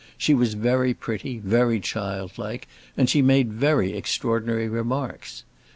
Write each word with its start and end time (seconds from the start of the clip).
She 0.17 0.33
was 0.33 0.55
very 0.55 0.95
pretty, 0.95 1.37
very 1.37 1.79
childlike, 1.79 2.67
and 2.97 3.07
she 3.07 3.21
made 3.21 3.53
very 3.53 3.93
extraordinary 3.95 4.67
remarks. 4.67 5.43